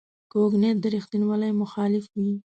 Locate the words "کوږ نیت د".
0.31-0.85